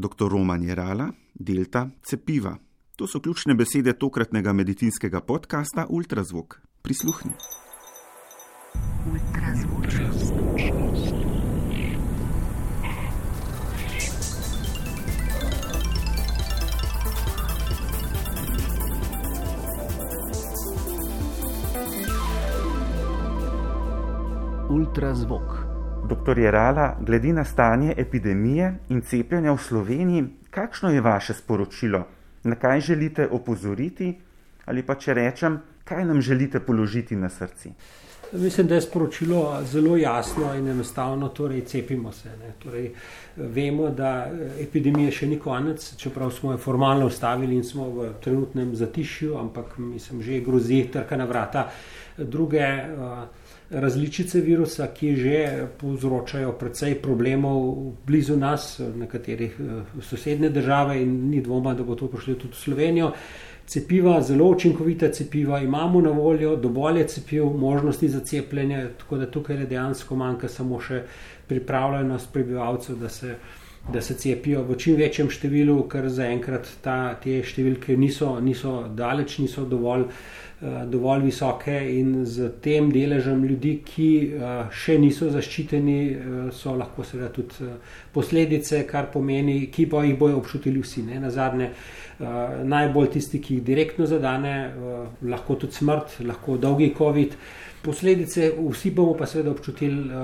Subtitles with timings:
[0.00, 0.28] Dr.
[0.32, 2.56] Roman Jerala, delta cepiva.
[2.96, 6.60] To so ključne besede tokratnega medicinskega podcasta Ultrazvok.
[6.82, 7.32] Prisluhni.
[24.70, 25.69] Ultrazvok.
[26.08, 32.06] Doktor Jerala, glede na stanje epidemije in cepljenja v Sloveniji, kakšno je vaše sporočilo?
[32.44, 34.18] Na kaj želite opozoriti,
[34.64, 37.70] ali pa če rečem, kaj nam želite položiti na srce?
[38.32, 42.30] Mislim, da je sporočilo zelo jasno in enostavno, torej cepimo se.
[42.62, 42.92] Torej,
[43.36, 44.30] vemo, da
[44.60, 49.78] epidemije še ni konec, čeprav smo jo formalno ustavili in smo v trenutnem zatišju, ampak
[49.78, 51.70] mislim, že grozi trka na vrata
[52.16, 52.66] druge.
[52.96, 53.40] Uh,
[53.70, 61.42] različice virusa, ki že povzročajo precej problemov blizu nas, nekaterih eh, sosednje države in ni
[61.42, 63.12] dvoma, da bo to prišlo tudi v Slovenijo.
[63.70, 69.56] Cepiva, zelo učinkovita cepiva, imamo na voljo dovolj cepiv, možnosti za cepljenje, tako da tukaj
[69.56, 71.04] dejansko manjka samo še
[71.46, 73.36] pripravljenost prebivalcev, da se,
[73.88, 76.68] da se cepijo v čim večjem številu, ker zaenkrat
[77.22, 80.08] te številke niso, niso daleč, niso dovolj.
[80.62, 86.74] Eh, dovolj visoke in z tem deležem ljudi, ki eh, še niso zaščiteni, eh, so
[86.76, 87.70] lahko seveda tudi
[88.12, 91.06] posledice, kar pomeni, ki pa jih bojo občutili vsi.
[91.08, 91.20] Ne?
[91.20, 91.70] Na zadnje,
[92.20, 94.52] najbolj tisti, ki jih direktno zadane,
[95.24, 97.36] lahko tudi smrt, lahko dolgi COVID.
[97.80, 100.20] Posledice vsi bomo pa seveda občutili.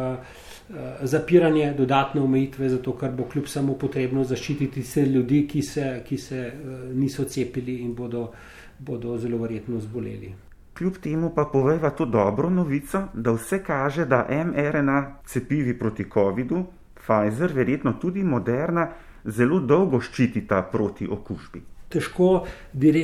[1.02, 6.18] Zapiranje, dodatne omejitve, zato ker bo kljub samo potrebno zaščititi vse ljudi, ki se, ki
[6.18, 6.52] se
[6.94, 8.32] niso cepili in bodo
[8.78, 10.34] bodo zelo verjetno zboleli.
[10.78, 16.64] Kljub temu pa povejva to dobro novico, da vse kaže, da mRNA cepivi proti COVID-u,
[16.94, 18.88] Pfizer, verjetno tudi Moderna,
[19.24, 21.62] zelo dolgo ščitita proti okužbi.
[21.88, 22.46] Težko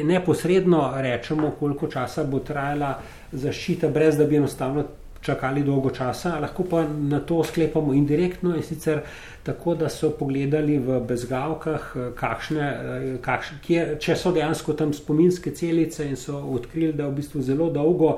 [0.05, 2.97] neposredno rečemo, koliko časa bo trajala
[3.33, 4.85] zaščita, brez da bi enostavno
[5.23, 9.01] čakali dolgo časa, lahko pa na to sklepamo indirektno in sicer
[9.43, 11.87] tako, da so pogledali v bezgavkah,
[12.19, 12.69] kakšne,
[13.23, 17.71] kakšne, kje, če so dejansko tam spominske celice in so odkrili, da v bistvu zelo
[17.71, 18.17] dolgo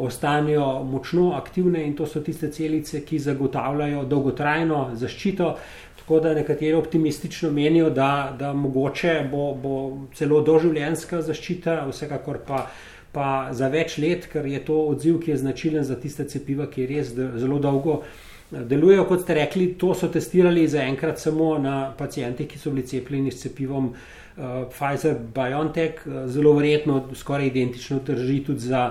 [0.00, 5.54] ostanejo močno aktivne in to so tiste celice, ki zagotavljajo dolgotrajno zaščito.
[6.02, 9.74] Tako da nekateri optimistično menijo, da, da mogoče bo, bo
[10.16, 12.64] celo doživljenjska zaščita, vsekakor pa
[13.12, 16.88] pa za več let, ker je to odziv, ki je značilen za tiste cepiva, ki
[16.88, 19.06] res zelo dolgo eh, delujejo.
[19.10, 23.44] Kot ste rekli, to so testirali zaenkrat samo na pacijentih, ki so bili cepljeni s
[23.44, 28.86] cepivom uh, Pfizer BioNTech, eh, zelo verjetno skoraj identično drži tudi za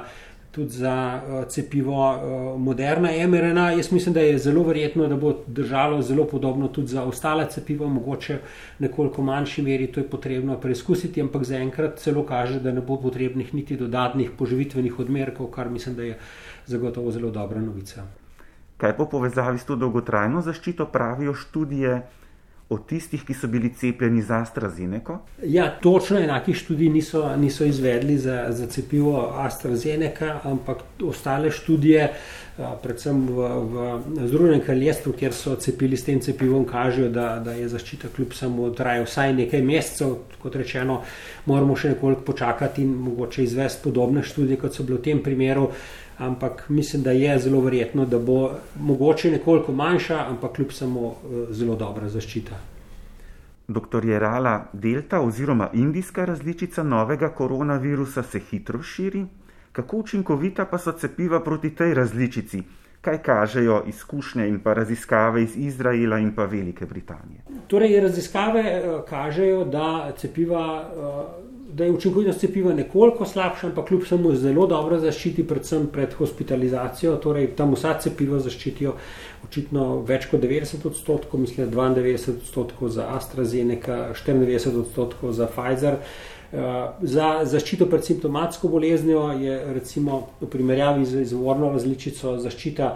[0.51, 3.72] tudi za uh, cepivo uh, Moderna mRNA.
[3.72, 7.88] Jaz mislim, da je zelo verjetno, da bo držalo zelo podobno tudi za ostale cepiva,
[7.88, 8.39] mogoče
[8.79, 13.53] nekoliko manjši meri, to je potrebno preizkusiti, ampak zaenkrat celo kaže, da ne bo potrebnih
[13.53, 16.17] niti dodatnih poživitvenih odmerkov, kar mislim, da je
[16.66, 18.03] zagotovo zelo dobra novica.
[18.78, 22.01] Kaj po povezavi s to dolgotrajno zaščito pravijo študije?
[22.71, 25.17] Od tistih, ki so bili cepljeni za AstraZeneca?
[25.43, 32.13] Ja, točno enakih študij niso, niso izvedli za, za cepivo AstraZeneca, ampak ostale študije,
[32.83, 37.69] predvsem v, v Združenem kraljestvu, kjer so cepili s tem cepivom, kažejo, da, da je
[37.72, 40.16] zaščita kljub samo traja vsaj nekaj mesecev.
[40.41, 41.01] Kot rečeno,
[41.45, 45.69] moramo še nekoliko počakati in mogoče izvesti podobne študije, kot so bile v tem primeru
[46.21, 51.53] ampak mislim, da je zelo verjetno, da bo mogoče nekoliko manjša, ampak kljub samo eh,
[51.53, 52.59] zelo dobra zaščita.
[53.67, 59.25] Doktor Jerala, delta oziroma indijska različica novega koronavirusa se hitro širi.
[59.71, 62.63] Kako učinkovita pa so cepiva proti tej različici?
[63.01, 67.41] Kaj kažejo izkušnje in pa raziskave iz Izraela in pa Velike Britanije?
[67.67, 74.03] Torej, raziskave eh, kažejo, da cepiva eh, da je učinkovitost cepiva nekoliko slabša, ampak kljub
[74.09, 77.15] temu zelo dobro zaščiti, predvsem pred hospitalizacijo.
[77.23, 78.95] Torej, tam vsa cepiva zaščitijo
[79.47, 86.00] očitno več kot 90 odstotkov, mislim, 92 odstotkov za AstraZeneca, 94 odstotkov za Pfizer.
[86.51, 86.57] Eh,
[87.01, 92.89] za zaščito pred simptomatsko boleznijo je recimo v primerjavi z izvorno različico zaščita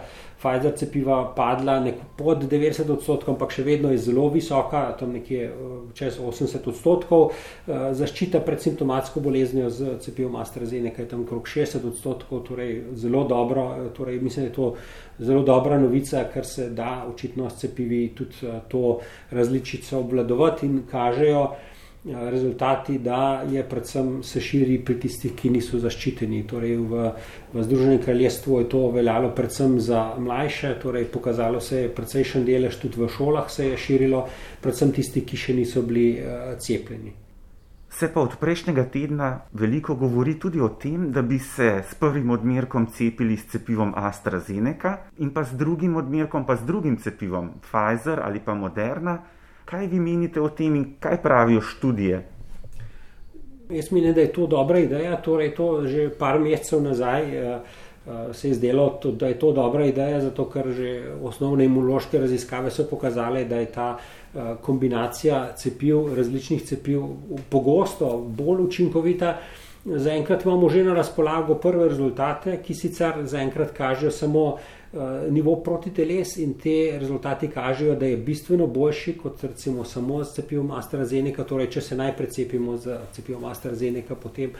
[0.45, 1.81] Pfizer cepiva padla
[2.15, 5.53] pod 90 odstotkov, ampak še vedno je zelo visoka, tam nekje eh,
[5.97, 7.31] čez 80 odstotkov.
[7.31, 13.23] Eh, zaščita pred simptomatsko boleznijo z cepivom AstraZeneca je tam okrog 60 odstotkov, torej zelo
[13.25, 13.65] dobro.
[13.73, 14.69] Eh, torej mislim, da je to
[15.17, 18.99] zelo dobra novica, ker se da očitno s cepivi tudi to
[19.31, 21.47] različico obvladovati in kažejo.
[22.05, 26.43] Rezultati, da je predvsem se širi pri tistih, ki niso zaščiteni.
[26.47, 27.09] Torej v,
[27.53, 32.77] v Združenem kraljestvu je to veljalo predvsem za mlajše, torej pokazalo se je precejšen delež
[32.77, 34.27] tudi v šolah se je širilo,
[34.61, 37.13] predvsem tisti, ki še niso bili uh, cepljeni.
[37.95, 42.29] Se pa od prejšnjega tedna veliko govori tudi o tem, da bi se s prvim
[42.29, 48.19] odmerkom cepili s cepivom AstraZeneca in pa s drugim odmerkom pa s drugim cepivom Pfizer
[48.19, 49.17] ali pa Moderna.
[49.65, 52.21] Kaj vi menite o tem in kaj pravijo študije?
[53.69, 55.17] Jaz menim, da je to dobra ideja.
[55.21, 57.55] Torej, to že par mesecev nazaj uh,
[58.05, 60.91] uh, se je zdelo, to, da je to dobra ideja, zato ker že
[61.23, 67.01] osnovne imunološke raziskave so pokazale, da je ta uh, kombinacija cepiv, različnih cepiv,
[67.49, 69.37] pogosto bolj učinkovita.
[69.85, 74.45] Zaenkrat imamo že na razpolago prve rezultate, ki sicer zaenkrat kažejo samo
[74.95, 80.33] Eh, nivo protiteles in te rezultati kažejo, da je bistveno boljši kot recimo samo z
[80.33, 84.53] cepivom AstraZeneca, torej če se najprej cepimo z cepivom AstraZeneca, potem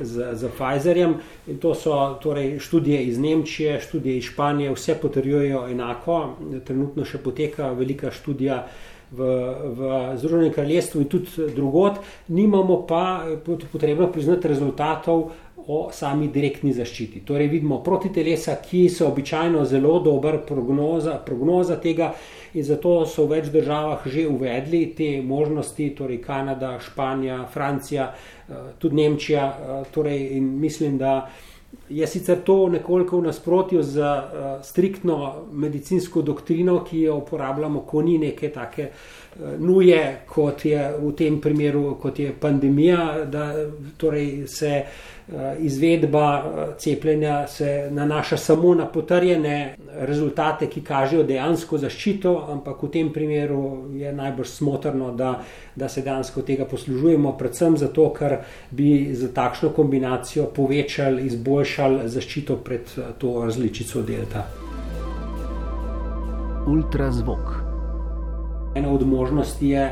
[0.00, 1.14] z, z Pfizerjem.
[1.46, 6.20] In to so torej študije iz Nemčije, študije iz Španije, vse potrjujejo enako.
[6.68, 8.66] Trenutno še poteka velika študija.
[9.08, 9.24] V,
[9.72, 9.90] v
[10.20, 11.96] Združenem kraljestvu in tudi drugot,
[12.28, 13.24] nimamo pa
[13.72, 15.30] potrebno priznati rezultatov
[15.68, 17.22] o sami direktni zaščiti.
[17.28, 22.12] Torej, vidimo protitelesa, ki so običajno zelo dobra prognoza, prognoza tega,
[22.54, 28.12] in zato so v več državah že uvedli te možnosti, torej Kanada, Španija, Francija,
[28.48, 29.44] eh, tudi Nemčija.
[29.44, 31.28] Eh, torej, in mislim, da
[31.88, 38.02] je sicer to nekoliko v nasprotju z uh, striktno medicinsko doktrino, ki jo uporabljamo, ko
[38.02, 39.27] ni neke take uh,
[39.58, 43.52] nuje, kot je v tem primeru, kot je pandemija, da
[43.96, 44.82] torej se
[45.32, 52.82] Eh, izvedba eh, cepljenja se nanaša samo na potrjene rezultate, ki kažejo dejansko zaščito, ampak
[52.82, 55.34] v tem primeru je najbolj smotrno, da,
[55.76, 58.38] da se dejansko tega poslužujemo, predvsem zato, ker
[58.70, 64.48] bi z takšno kombinacijo povečali, izboljšali zaščito pred eh, to različico delta.
[66.68, 67.57] Ultrazvok.
[68.78, 69.90] Ena od možnosti je,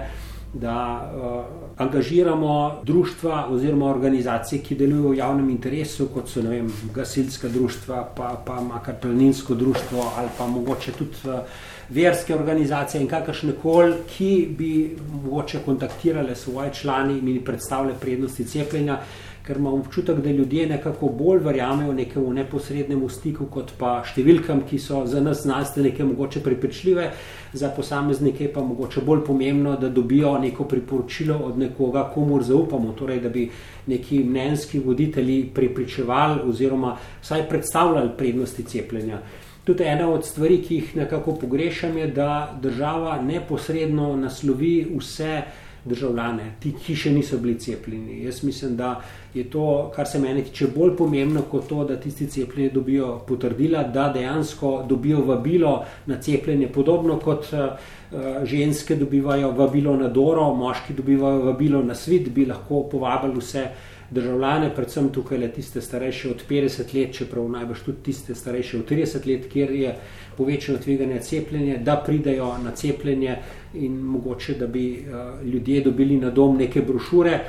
[0.55, 1.45] da uh,
[1.77, 8.31] angažiramo društva oziroma organizacije, ki delujejo v javnem interesu, kot so vem, gasilska društva, pa,
[8.47, 11.41] pa makar planinsko društvo ali pa mogoče tudi uh,
[11.89, 18.99] verske organizacije in kakršne koli, ki bi mogoče kontaktirale svoje člani in predstavljale prednosti cepljenja
[19.47, 24.79] ker imam občutek, da ljudje nekako bolj verjamejo nekemu neposrednemu stiku, kot pa številkam, ki
[24.83, 27.07] so za nas znanstvenike mogoče prepričljive,
[27.53, 33.21] za posameznike pa mogoče bolj pomembno, da dobijo neko priporočilo od nekoga, komu zaupamo, torej
[33.23, 33.49] da bi
[33.87, 39.21] neki mnenjski voditelji prepričevali oziroma vsaj predstavljali prednosti cepljenja.
[39.67, 45.41] Tudi ena od stvari, ki jih nekako pogrešam, je, da država neposredno naslovi vse
[45.87, 48.23] državljane, ti, ki še niso bili cepljeni.
[48.25, 49.01] Jaz mislim, da
[49.35, 53.83] je to, kar se meni tiče, bolj pomembno kot to, da tisti cepljeni dobijo potrdila,
[53.83, 60.95] da dejansko dobijo vabilo na cepljenje, podobno kot uh, ženske dobivajo vabilo na Doro, moški
[60.95, 63.69] dobivajo vabilo na svet, bi lahko povabili vse
[64.11, 68.91] državljane, predvsem tukaj le tiste starejše od 50 let, čeprav najbrž tudi tiste starejše od
[68.91, 69.95] 30 let, kjer je
[70.37, 73.37] povečano tveganje cepljenja, da pridejo na cepljenje
[73.75, 77.41] in mogoče, da bi uh, ljudje dobili na dom neke brošure.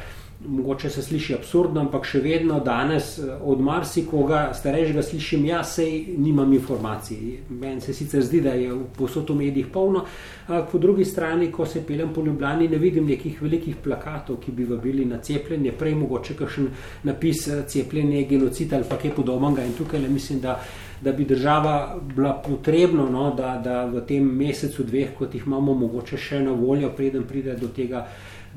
[0.46, 6.14] Mogoče se sliši absurdno, ampak še vedno danes eh, od marsikoga starejšega slišim, ja, sej
[6.18, 7.40] nimam informacij.
[7.50, 10.06] Meni se sicer zdi, da je v medijih polno,
[10.48, 14.52] ampak po drugi strani, ko se pelem po Ljubljani, ne vidim nekih velikih plakatov, ki
[14.52, 16.70] bi vabili na cepljenje, prej mogoče kakšen
[17.04, 19.66] napis eh, cepljenje, genocid ali pa kaj podobnega.
[19.66, 20.60] In tukaj le mislim, da,
[21.02, 25.74] da bi država bila potrebno, no, da, da v tem mesecu, dveh, kot jih imamo,
[25.74, 28.06] mogoče še na voljo, preden pride do tega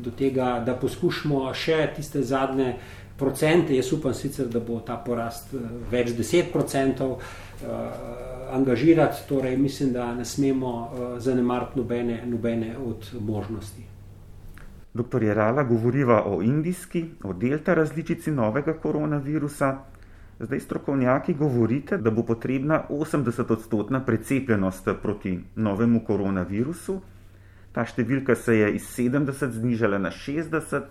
[0.03, 2.75] do tega, da poskušamo še tiste zadnje
[3.21, 3.77] procente.
[3.77, 7.69] Jaz upam sicer, da bo ta porast eh, več deset procentov uh,
[8.57, 13.85] angažirati, torej mislim, da ne smemo uh, zanemariti nobene, nobene od možnosti.
[14.95, 19.77] Doktor Jerala govoriva o indijski, o delta različici novega koronavirusa.
[20.41, 27.01] Zdaj strokovnjaki govorite, da bo potrebna 80-odstotna precepljenost proti novemu koronavirusu.
[27.75, 30.91] Ta številka se je iz 70 znižala na 60,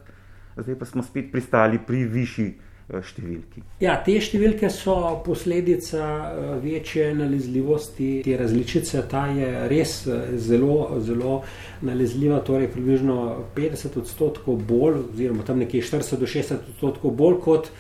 [0.55, 3.63] zdaj pa smo spet pristali pri višji eh, številki.
[3.83, 4.95] Ja, te številke so
[5.25, 9.03] posledica eh, večje nalezljivosti te različice.
[9.11, 11.41] Ta je res eh, zelo, zelo
[11.83, 13.19] nalezljiva, torej približno
[13.59, 17.73] 50 odstotkov bolj, oziroma tam nekje 40 do 60 odstotkov bolj kot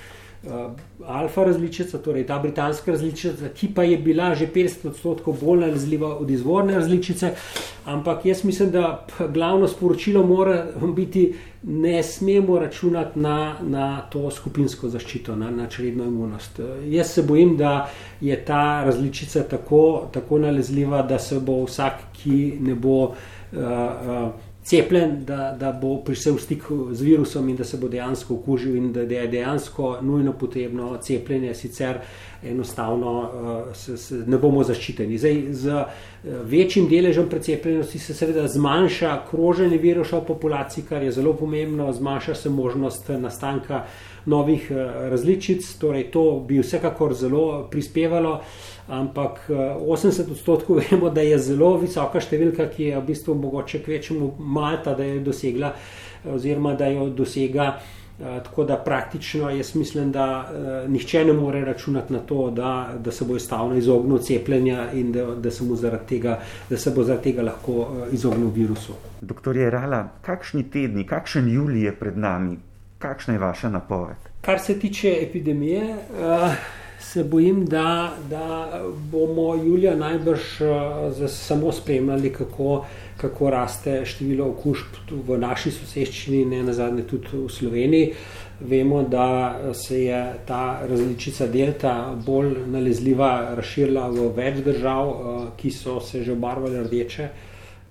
[1.05, 6.15] alfa različica, torej ta britanska različica, ki pa je bila že 50 odstotkov bolj nalezljiva
[6.17, 7.33] od izvorne različice.
[7.85, 14.89] Ampak jaz mislim, da glavno sporočilo mora biti, ne smemo računati na, na to skupinsko
[14.89, 16.59] zaščito, na, na čredno imunost.
[16.87, 17.89] Jaz se bojim, da
[18.21, 23.03] je ta različica tako, tako nalezljiva, da se bo vsak, ki ne bo.
[23.51, 27.87] Uh, uh, cepljen, da, da bo prišel v stik z virusom in da se bo
[27.89, 31.97] dejansko okužil, in da je dejansko nujno potrebno cepljenje, sicer
[32.43, 35.17] enostavno uh, se, se ne bomo zaščiteni.
[35.17, 36.05] Zdaj, z uh,
[36.45, 42.35] večjim deležem precepljenosti se seveda zmanjša kroženje virusa v populaciji, kar je zelo pomembno, zmanjša
[42.35, 43.83] se možnost nastanka
[44.29, 44.77] novih uh,
[45.11, 48.39] različic, torej to bi vsekakor zelo prispevalo.
[48.89, 53.83] Ampak 80 eh, odstotkov vemo, da je zelo visoka številka, ki je v bistvu mogoče
[53.85, 57.75] kvečemu Malta, da je dosegla eh, oziroma da jo dosega.
[58.19, 62.89] Eh, tako da praktično jaz mislim, da uh, nihče ne more računati na to, da,
[62.99, 65.63] da se bo stavno izognil cepljenja in da, da, se
[66.07, 68.93] tega, da se bo zaradi tega lahko uh, izognil virusu.
[69.21, 72.57] Doktor Jerala, kakšni tedni, kakšen julij je pred nami,
[72.99, 74.29] kakšna je vaša napoved?
[74.41, 75.95] Kar se tiče epidemije.
[76.11, 76.53] Uh,
[76.99, 78.71] se bojim, da, da
[79.11, 82.85] bomo julija najbrž uh, samo spremljali, kako,
[83.17, 88.13] kako raste število okužb v naši soseščini, ne na zadnje tudi v Sloveniji.
[88.59, 91.93] Vemo, da se je ta različica delta
[92.25, 97.29] bolj nalezljiva razširila v več držav, uh, ki so se že obarvali rdeče.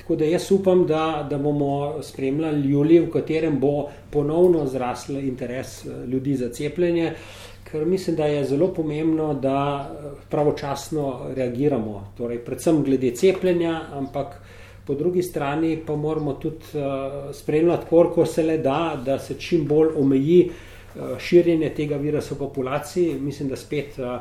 [0.09, 5.83] Tako da jaz upam, da, da bomo spremljali julij, v katerem bo ponovno zrasel interes
[5.85, 7.11] uh, ljudi za cepljenje.
[7.13, 13.81] Uh, ker mislim, da je zelo pomembno, da eh, pravočasno reagiramo, torej predvsem glede cepljenja,
[13.93, 14.41] ampak
[14.87, 19.67] po drugi strani pa moramo tudi uh, spremljati, koliko se le da, da se čim
[19.69, 23.19] bolj omeji uh, širjenje tega virusa v populaciji.
[23.21, 24.17] Mislim, da spet uh,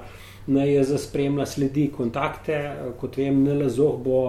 [0.47, 4.19] naj za spremlja sledi kontakte, uh, kot vem, NLZO bo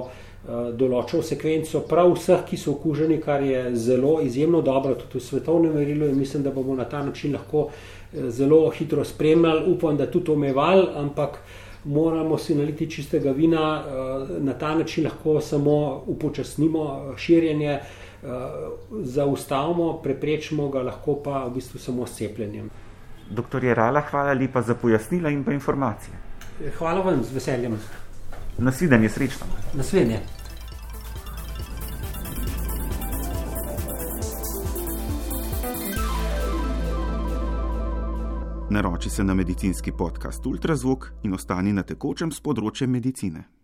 [0.46, 5.74] določil sekvenco prav vseh, ki so okuženi, kar je zelo izjemno dobro, tudi v svetovnem
[5.76, 7.72] merilu in mislim, da bomo na ta način lahko uh,
[8.28, 11.38] zelo hitro spremljali, upam, da tudi omejevali, ampak
[11.84, 17.80] moramo si naliti čistega vina, eh, na ta način lahko samo upočasnimo širjenje, eh,
[19.02, 22.70] zaustavimo, preprečimo ga lahko pa v bistvu samo s cepljenjem.
[23.30, 26.14] Doktor Jerala, hvala lepa za pojasnila in pa informacije.
[26.78, 27.78] Hvala vam z veseljem.
[28.58, 29.46] Nasvidenje, srečno.
[29.74, 30.20] Nasvidenje.
[38.70, 43.57] Naroči se na medicinski podcast Ultrazvok in ostani na tekočem s področjem medicine.